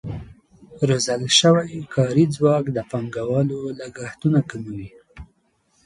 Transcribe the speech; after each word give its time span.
روزل 0.87 1.21
شوی 1.39 1.71
کاري 1.93 2.25
ځواک 2.35 2.65
د 2.71 2.77
پانګوالو 2.89 3.59
لګښتونه 3.79 4.39
کموي. 4.49 4.89